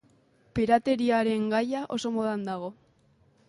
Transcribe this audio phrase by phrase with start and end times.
[0.59, 2.75] Pirateriaren gaia oso modan dago.